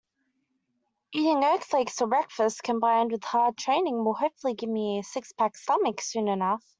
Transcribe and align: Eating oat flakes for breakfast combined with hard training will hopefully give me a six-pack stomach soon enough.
Eating 1.13 1.43
oat 1.43 1.63
flakes 1.63 1.93
for 1.97 2.07
breakfast 2.07 2.63
combined 2.63 3.11
with 3.11 3.23
hard 3.23 3.55
training 3.55 4.03
will 4.03 4.15
hopefully 4.15 4.55
give 4.55 4.67
me 4.67 4.97
a 4.97 5.03
six-pack 5.03 5.55
stomach 5.55 6.01
soon 6.01 6.27
enough. 6.27 6.65